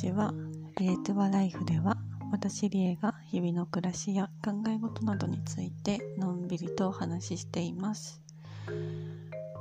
[0.00, 0.32] ちは。
[0.78, 1.98] リエトゥワライフでは、
[2.32, 8.22] 私リエが日々の暮らしや考え事などについてのんびりとお話ししています。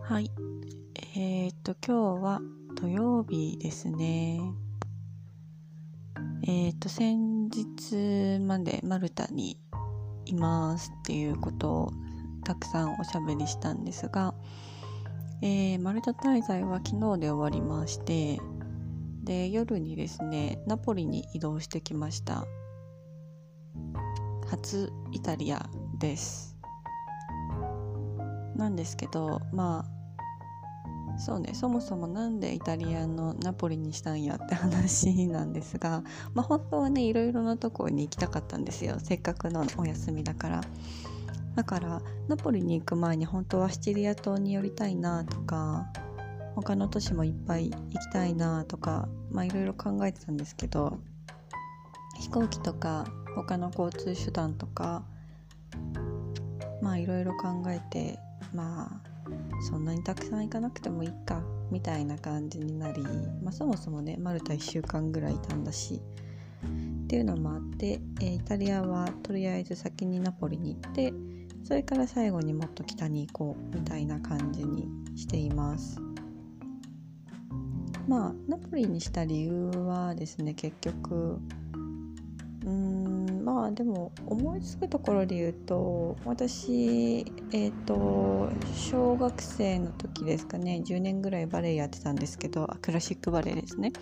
[0.01, 0.31] はい。
[1.17, 2.41] えー、っと、今日は
[2.75, 4.39] 土曜日ですね。
[6.43, 9.59] えー、っと、先日までマルタに
[10.25, 11.91] いますっていうことを
[12.45, 14.33] たくさんおしゃべりしたんですが、
[15.41, 18.39] えーマルタ滞在は昨日で終わりまして
[19.29, 22.47] で夜にですねナポリに移動してきました。
[24.49, 25.69] 初イタリア
[25.99, 26.57] です。
[28.55, 29.85] なんですけどま
[31.13, 38.95] あそうねそもそもなんでイタリアのナポリにしたんやって話なんですが まあ本当はねいろいろなとこに行きたかったんですよ。
[38.97, 40.61] せっかくのお休みだから。
[41.53, 45.91] だからナポリに行く前に本当はシチリア島に寄りたいなとか
[46.55, 50.99] 他の都市もいっぱい行きたいなとかいろいろ考えてたんですけど
[52.19, 55.03] 飛行機とか他の交通手段とか
[56.81, 58.19] まあいろいろ考えて
[58.53, 59.09] まあ
[59.69, 61.41] そんなにたくさん行かなくてもいいか
[61.71, 63.03] みたいな感じになり、
[63.43, 66.01] まあ、そもそもねマルタ1週間ぐらいいたんだし
[67.03, 71.13] っていうのもあって、えーイタリアはとりあえず先にナポリに行って
[71.63, 76.08] それから最後にもっと北に行こうみたいな感じにしています。
[78.09, 81.37] まあナポリにした理由はですね結局
[82.65, 93.93] うんまあでも思いつくところで言うと私えっ、と小学生の時ですかね10年ぐらいバレエやってたんですけどクラシックバレエですね。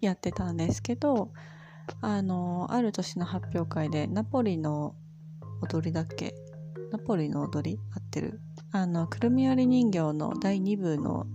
[0.00, 1.30] やってたんですけど
[2.00, 4.94] あのある年の発表会でナポリの
[5.62, 6.34] 踊りだっけ？
[6.90, 8.40] ナポリの踊り合ってる。
[8.72, 11.26] あのくるみ割り人形の第2部の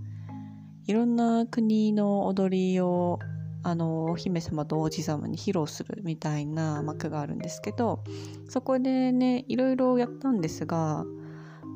[0.88, 3.20] いろんな国の踊りを
[3.64, 8.04] あのお姫様と王子様に披露するみたいな幕があるんですけど
[8.50, 11.06] そこでねいろいろやったんですが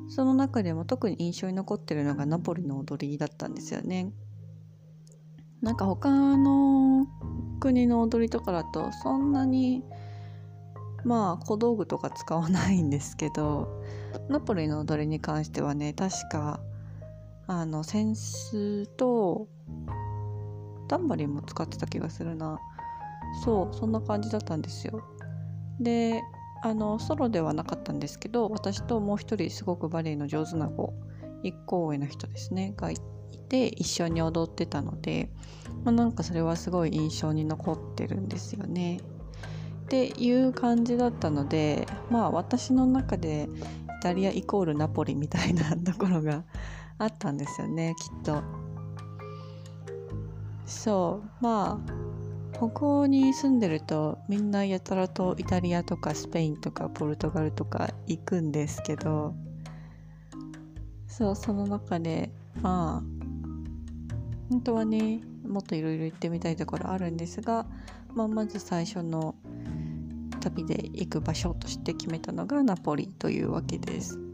[0.07, 4.11] その中でも特に印象に残ってるのがナポリの踊りだったんですよね。
[5.61, 7.07] なんか他の
[7.59, 9.83] 国の踊りとかだとそんなに
[11.03, 13.83] まあ小道具とか使わないんですけど
[14.29, 16.59] ナポリの踊りに関してはね確か
[17.47, 19.47] あの扇子と
[20.88, 22.59] タンバリンも使ってた気がするな。
[23.44, 25.03] そうそんな感じだったんですよ。
[25.79, 26.22] で
[26.63, 30.94] あのソロではなかったんですけど私ともう一人すごくバレエの上手な子
[31.44, 32.97] 一個上の人ですねがい
[33.50, 35.29] て一緒に踊ってたので、
[35.83, 38.97] まあ、なんかそれはすごい印象に残ってるんですよね。
[38.97, 43.47] っていう感じだったのでまあ私の中で
[44.00, 46.44] イタリアイコールナポリみたいなところが
[46.97, 48.41] あったんですよねきっと
[50.66, 59.35] そうまあここに住んでるとみんなやたらとイタリアとかスペインとかポルトガルとか行くんですけど
[61.07, 63.16] そうその中でまあ
[64.50, 67.66] 本当はねもっといろいろ行ってみたいところあるんですが、
[68.13, 69.35] まあ、まず最初の
[70.39, 74.25] 旅で行く場所として決めたのがナポリというわけです。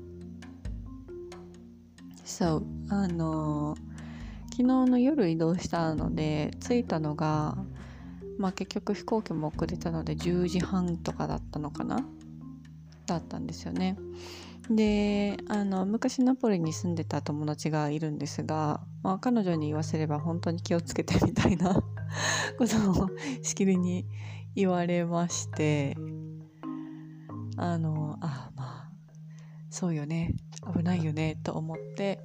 [2.32, 3.76] そうあの
[4.52, 7.58] 昨日の夜移動したので着いたのが
[8.38, 12.06] まあ結局飛行機も遅れたので10時半とかだったのかな？
[13.06, 13.98] だったんですよね。
[14.70, 21.74] であの昔ナポリに住んでた友達がいるんですが、まあ、彼女に言わせれば本当に気をつけてみたいな
[22.58, 23.10] ことを
[23.42, 24.06] しきりに
[24.56, 25.98] 言われまして
[27.58, 28.52] あのあ
[29.72, 30.36] そうよね。
[30.76, 31.40] 危ないよね。
[31.44, 32.20] と思って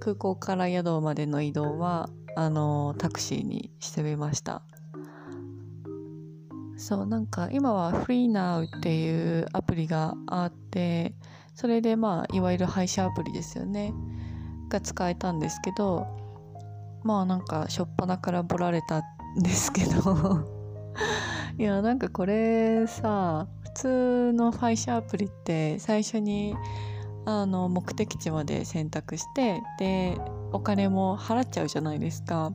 [0.00, 4.62] 空港から宿までの移動はあのタクシーにしてみました。
[6.76, 11.14] そうなんか今は FreeNow っていうアプリがあって
[11.54, 13.94] それでまあいわゆる配車アプリですよね。
[14.68, 16.06] が使えたんですけど
[17.04, 18.98] まあなんか初っ端からボられた
[19.38, 20.44] んですけど。
[21.58, 26.54] いやなんかこれさ普通の配車アプリって最初に
[27.24, 30.16] あの目的地まで選択してで
[30.52, 32.52] お金も払っちゃうじゃないですか。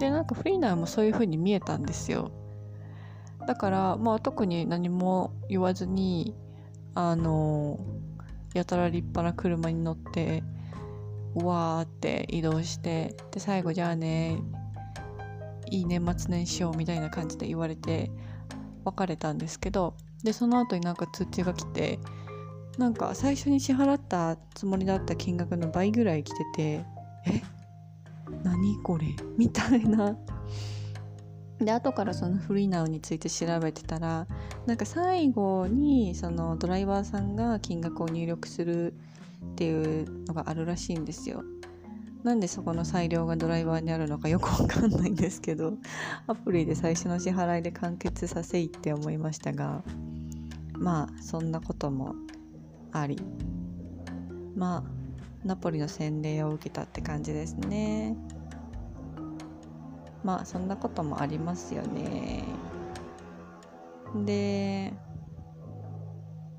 [0.00, 2.32] でなんかフリーナーもそういう風に見えたんですよ。
[3.46, 6.34] だからまあ特に何も言わずに
[6.94, 7.78] あの
[8.54, 10.42] やたら立派な車に乗って
[11.36, 14.38] うわーって移動してで最後じゃあね
[15.70, 18.10] いい年末年始をみたいな感じで言われて
[18.84, 21.98] 別れたんですけどでその後になんか通知が来て
[22.78, 26.62] なんか最初に支払ったつもりだった金額の倍ぐらい来てて
[27.26, 27.42] え？
[28.42, 29.06] 何これ？
[29.36, 30.16] みたいな。
[31.58, 34.26] で後からそのフリーナウについて調べてたら
[34.66, 41.42] なんか最後にそのドライバーさんが金額を入力するっていうのがあるらしいんですよ。
[42.26, 45.74] なんでそこの裁量がドライバーにあるのかよくわかんないんですけど
[46.26, 49.84] アプリで最初の支払いで完結させいって思いましたが
[50.72, 52.16] まあそんなことも
[52.90, 53.22] あり
[54.56, 54.84] まあ
[55.46, 58.16] ナポリの洗礼を受けたって感じですね。
[60.24, 62.42] まあそんなこともありますよね。
[64.24, 64.92] で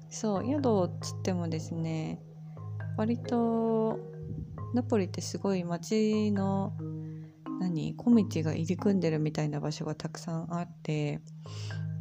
[0.10, 2.22] そう宿っつってもですね
[2.96, 4.17] 割と
[4.74, 6.74] ナポリってすごい街の
[7.60, 11.22] 何小道が入り組んでるみたいな場所がたくさんあって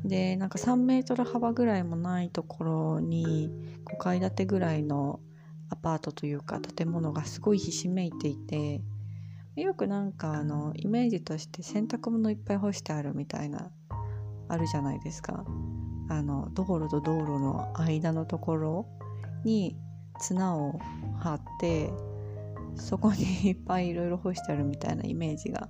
[0.04, 3.50] でなんか3メートル幅ぐらいもないところに
[3.84, 5.20] 5階建てぐらいの
[5.70, 8.82] アパートというか建物がすごいひしめいていて
[9.56, 13.70] よくなんかあのイメージとして洗濯物いっぱい干してあるみたいな
[14.48, 15.44] あるじゃないですか。
[16.08, 18.86] あの道路と道路の間のところ
[19.44, 19.76] に
[20.20, 20.78] 綱を
[21.18, 21.90] 張って
[22.76, 25.68] そこにいっぱいいろいろ干してあるみたいなイメージが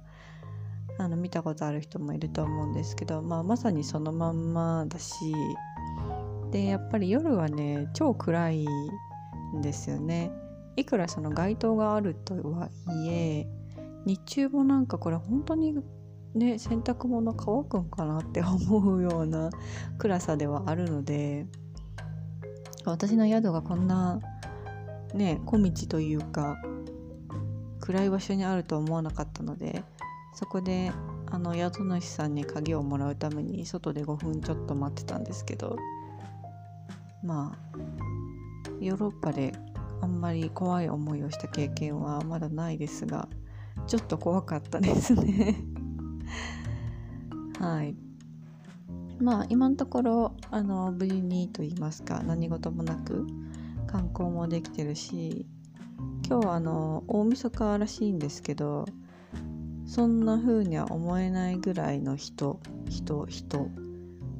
[0.98, 5.14] あの見たことある人もいると思うんですけど、まあ、まさにそのまんまだし
[6.50, 8.66] でやっぱり夜はね超暗い
[9.54, 10.30] んですよね。
[10.76, 12.68] いくらその街灯があるとは
[13.04, 13.46] いえ
[14.04, 15.74] 日中もなんかこれ本当に
[16.34, 19.50] ね洗濯物乾くんかなって 思うような
[19.98, 21.46] 暗さではあるので
[22.84, 24.20] 私の宿がこんな
[25.14, 26.56] ね小道というか
[27.86, 29.84] 暗い場所にあると思わなかったので
[30.34, 30.90] そこで
[31.30, 35.76] あの宿主さんに鍵をもらうために外で5分ちょっと待ってたんですけど
[37.22, 37.78] まあ
[38.80, 39.54] ヨーロッパで
[40.02, 43.28] あんまり怖い思いをした経験はまだないですが
[43.86, 45.56] ちょっと怖かったですね。
[47.60, 47.94] はい。
[49.18, 53.26] まあ今のところあの無事にと言いますか何事もなく
[53.86, 55.46] 観光もできてるし
[56.28, 58.84] 今日はあの大晦日らしいんですけど
[59.86, 62.58] そんな風には思えないぐらいの人
[62.88, 63.70] 人人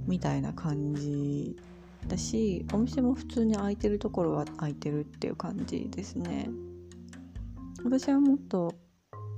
[0.05, 1.55] みたいな感じ
[2.09, 6.51] だしお店も普通に開いてるところは開いてるっていう感じですね。
[7.85, 8.75] 私はもっと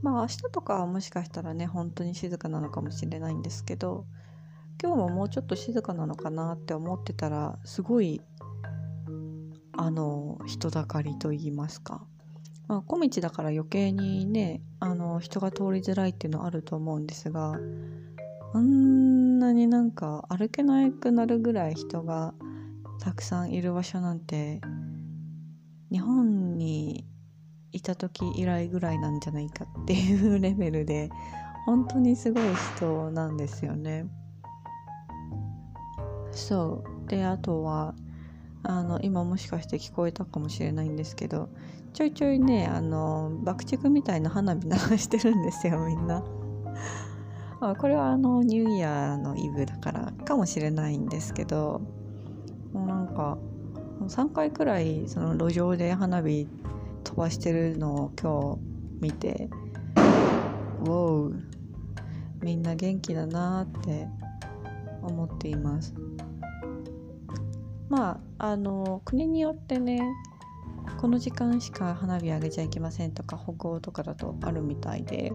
[0.01, 4.07] まあ明日とかはもしかしたらね本当に静かなのかもしれないんですけど
[4.83, 8.23] 今日ももうちょっと静かなのかなって思ってたらすごい
[9.73, 12.07] あの人だかりと言いますか。
[12.69, 17.59] まあ、小道だから余計にねあの人が通りづらいっていうのはあると思うんですが
[18.55, 22.35] あんなになんか歩けなくなるぐらい人が
[23.01, 24.61] たくさんいる場所なんて
[25.91, 27.07] 日本に
[27.73, 31.11] いた時以来ぐらいなんじゃないかっていうレベルで
[31.67, 32.45] 本当にすごい
[32.77, 34.07] 人なんですよね。
[36.33, 37.95] そうであとは
[38.63, 41.49] あの今もしかして聞こえたかもしれないんですけど
[41.93, 46.23] ちょいちょいねあの爆竹みたいな花火鳴してるんですよみんな。
[47.61, 51.81] あこれはあのニューイヤーのイブだからかもしれないんですけど
[52.73, 53.37] もうなんか
[54.07, 56.47] 3回くらいその路上で花火
[57.03, 58.59] 飛ばしてるのを今日
[59.01, 59.51] 見て
[60.81, 61.41] 「ウォー
[62.43, 64.09] みんな元気だな」って
[65.03, 65.95] 思っています。
[67.89, 70.01] まああの国によってね
[70.97, 75.33] この時間しか花火上げちゃいけませんとか北欧とかだとあるみたいで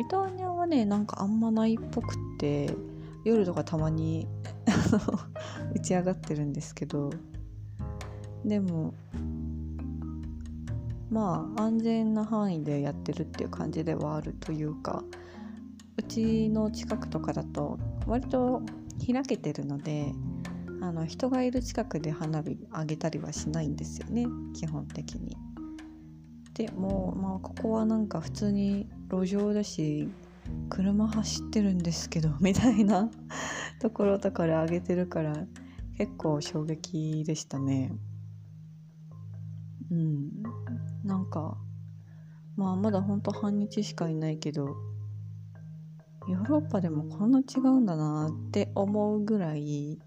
[0.00, 2.74] イタリアはねなんかあんまないっぽくって
[3.24, 4.28] 夜とかたまに
[5.74, 7.10] 打ち上がってるんですけど
[8.44, 8.94] でも
[11.10, 15.04] まあ安全な範囲でやってるっていう感じではあるというか
[15.96, 18.62] うちの近くとかだと割と
[19.06, 20.12] 開けてるので
[20.82, 25.36] あの人がいる近くで花火あげたりはしないんですよね基本的に。
[26.54, 30.08] でもうまあここはなんか普通に路上だし
[30.68, 33.08] 車走ってるんですけど みたいな
[33.80, 35.46] ところとかであげてるから
[35.96, 37.94] 結構衝撃でしたね。
[39.92, 40.42] うん
[41.04, 41.56] なんか
[42.56, 44.74] まあまだほんと半日しかいないけど
[46.28, 50.00] ヨーロッパでもこんな違うんだなって思うぐらい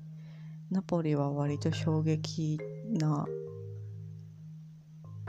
[0.72, 3.26] ナポリは割と衝撃な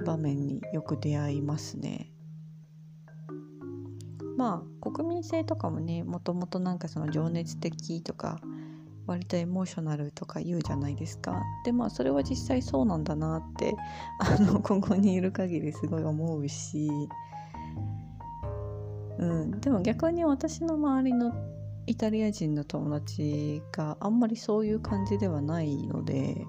[0.04, 2.10] 場面によく出会いますね。
[4.36, 8.40] まあ国民性とかもねもともとなんかその情熱的とか
[9.06, 11.42] 割とエモーショナルとか言うじゃないですか。
[11.64, 13.74] でまあそれは実際そうなんだなって
[14.20, 16.90] あのここにいる限りすごい思うし、
[19.18, 21.32] うん、でも逆に私の周りの
[21.86, 26.44] イタリア人の友達があんまりそういう感じではないので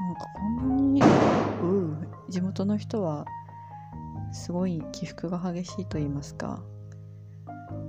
[0.00, 3.24] なんかこんなにう地元の人は
[4.32, 6.62] すごい起伏が激しいと言いますか。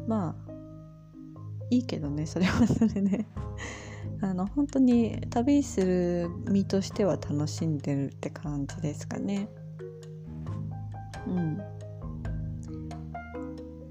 [0.08, 0.53] まあ
[1.70, 3.25] いいけどねそれはそれで。
[4.22, 9.50] あの本当に旅する身としては楽しんでるって感じですかね。
[11.27, 11.58] うん。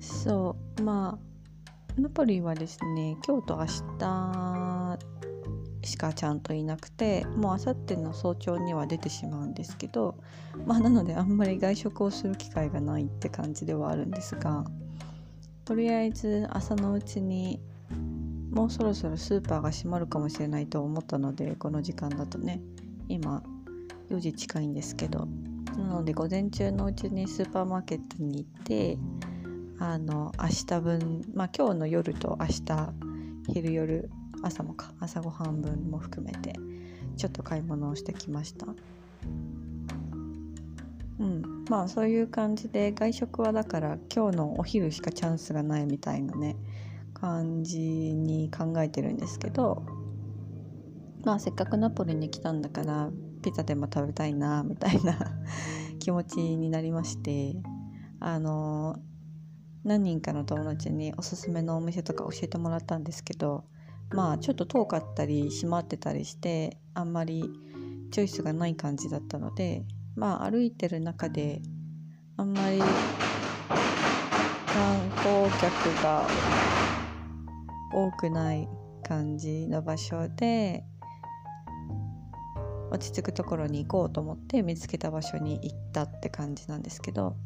[0.01, 1.32] そうまあ
[1.99, 3.67] ナポリはですね今日と明
[3.99, 4.99] 日
[5.85, 10.17] しかちゃんといなくてもうあさっての早朝には出てしまうんですけど
[10.65, 14.65] まあなのであんまり外食をする機会がないって感じではあるんですが
[15.67, 17.61] とりあえず朝のうちに
[18.51, 22.63] もうそろそろスーパーが閉まるかもしれないと思ったのでこの時間だとね
[23.09, 23.43] 今
[24.11, 25.29] 4時近いんですけど
[25.77, 28.99] なので午前中のうちにスーパーマーケットに行って
[29.79, 32.93] あの明日分まあ今日の夜と明日
[33.53, 34.11] 昼夜
[34.43, 36.55] 朝もか朝ごはん分も含めて
[37.17, 38.67] ちょっと買い物をしてきました。
[41.19, 41.65] うん。
[41.69, 46.57] まあそういう感じで外食はだから今日のお昼しかチャンスがないみたいなね
[47.15, 49.85] 感じに考えてるんですけど
[51.25, 53.11] まあせっかくナポリに来たんだから
[53.43, 55.17] ピザでも食べたいなみたいな
[56.01, 57.57] 気持ちになりまして
[58.19, 58.97] あの
[59.85, 63.65] 何人かの友達におすすめのお店とか教えてもらったんですけど
[64.11, 67.45] まあちょっと遠かったり閉まってたりしてあんまり
[68.13, 69.83] チョイスがない感じだったので
[70.15, 71.63] まあ歩いてる中で
[72.37, 72.89] あんまり観
[75.17, 76.27] 光客が
[77.93, 78.69] 多くない
[79.03, 80.85] 感じの場所で
[82.91, 87.37] 落ち着くところに行こうと思って見つけた場所に行ったって感じなんですけど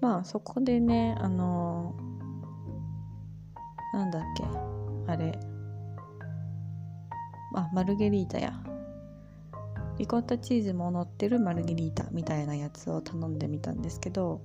[0.00, 1.94] まあそこでねあの
[3.92, 4.44] なんだっけ
[5.06, 5.38] あれ。
[7.54, 8.52] あマルゲリータや。
[9.98, 14.40] リコッタチーズも乗ってるマルゲリータみたいなやつを頼んでみたんですけど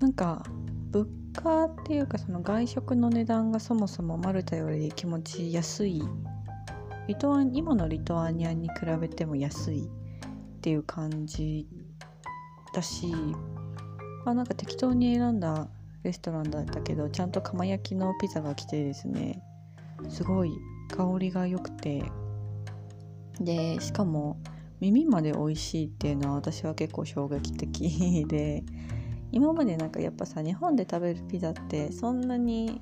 [0.00, 0.44] なんか
[0.90, 6.02] 物価っていうかその外食の値段がそもそもマルタより気持ち安い。
[7.08, 11.66] リトア今のリトアニアに比べても安いっていう感じ
[12.74, 13.12] だし、
[14.30, 15.68] あ、なんか適当に選んだ
[16.02, 19.42] レストランだったけどちゃんと釜焼きのピザが来てですね。
[20.08, 20.52] すごい
[20.88, 22.02] 香りが良くて。
[23.40, 24.38] でしかも
[24.80, 28.64] 耳まで美味しいっていうのは私は結構衝撃的 で
[29.32, 32.80] 今までなんかやっぱさ日本で食べるピザってそんなに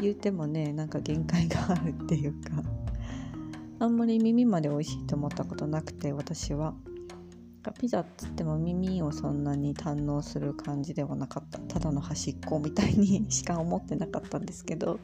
[0.00, 2.62] 言うてもねなんか限界があるっていうか
[3.78, 6.74] あんまり耳まで美味しいと思ったことなくて私は。
[7.72, 11.58] ピザっつっても耳をそんなに堪能する感じではなかった。
[11.58, 15.00] ただの端っこみたいに しか思ってなかったんですけど。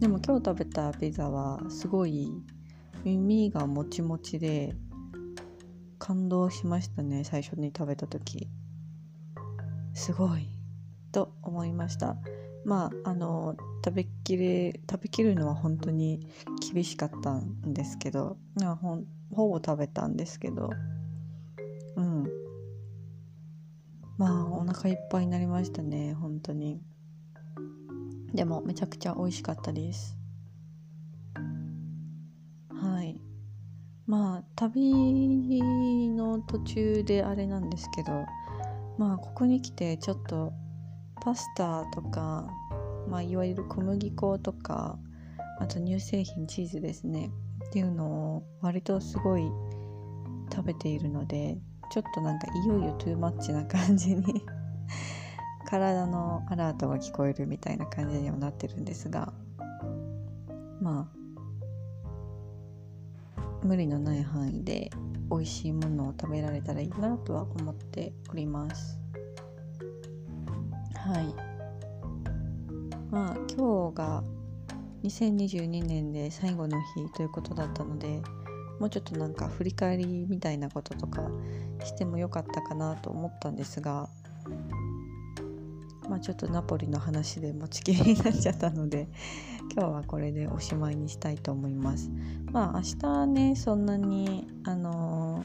[0.00, 2.32] でも今日食べたピザはすごい
[3.04, 4.74] 耳がもちもちで
[5.98, 8.48] 感動しましたね最初に食べた時。
[9.94, 10.48] すごい。
[11.12, 12.16] と思いました。
[12.64, 16.26] まああの食べきれ食べきるのは本当に
[16.72, 18.36] 厳しかったんですけど。
[18.80, 20.70] ほほぼ食べたんですけど。
[21.96, 22.28] うん。
[24.18, 26.80] まあお腹いっぱいになりましたね本当に。
[28.34, 30.16] でもめちゃくちゃ美味しかったです。
[32.70, 33.20] はい。
[34.06, 38.26] まあ旅の途中であれなんですけど
[38.98, 40.52] まあここに来てちょっと
[41.22, 42.48] パスタとか、
[43.08, 44.98] まあ、いわゆる小麦粉とか
[45.58, 47.30] あと乳製品チーズですね。
[47.66, 49.42] っていうのを割とすごい
[50.52, 51.58] 食べているので
[51.90, 54.22] ちょっとなんかいよいよトゥーマッチな感じに
[55.66, 59.32] 体のアラートが聞こえるみたいな感じにはなってるんですが
[60.80, 61.20] まあ
[63.62, 64.90] 無理のない範囲で
[65.30, 68.98] 美味しいものを食べられたらいいなとは思っております。
[70.94, 71.34] はい。
[73.10, 74.24] まあ今日が
[75.02, 78.22] 2022年で最後の日ということだったので
[78.80, 81.22] もうちょっとなんか振り返りみたいなこととか
[81.84, 84.08] してもよかったかなと思ったんですが
[86.10, 89.06] まあ、ちょっとナポリの話で持ちきりになっちゃったので
[89.72, 92.10] 今日はこれでおしまいにしたいと思います。
[92.50, 95.44] まあ明日ねそんなにあの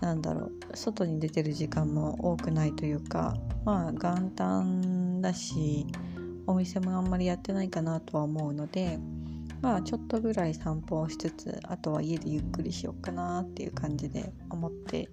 [0.00, 5.86] ー、なんだろう外に出てる時間も多くないというかまあ元旦だし
[6.48, 8.98] お店もあんまりやってないかなとは思うので
[9.62, 15.10] まあちょっとぐらい散歩をしつつあとは家でゆっくりしようかなっていう感じで思って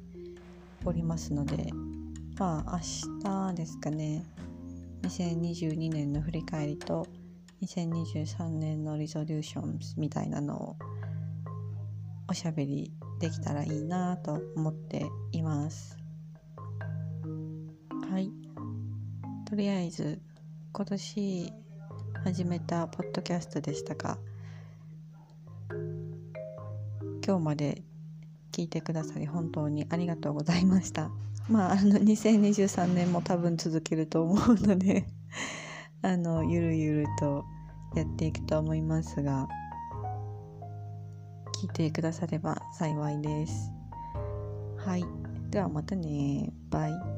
[0.86, 1.70] おりますので
[2.38, 4.24] まあ明日ですかね。
[5.04, 7.08] 2022年の振り返りと
[7.62, 10.76] 2023年のリゾリューションみたいなのを
[12.28, 15.98] おしゃべりできたらいいなと思っています。
[18.12, 18.32] はい。
[19.50, 20.22] とりあえず
[20.74, 21.54] 今年
[22.24, 24.18] 始めたポッドキャストでしたが
[27.28, 27.84] 今日まで
[28.54, 31.12] 聞いてくださり本当にありがとうございました。
[31.50, 35.06] まああの2023年も多分続けると思うので
[36.02, 37.44] あのゆるゆると
[37.96, 39.50] やっていくと思いますが
[41.62, 43.74] 聞いてくだされば幸いです。
[44.78, 45.04] はい。
[45.50, 46.54] ではまたね。
[46.70, 47.17] バイ。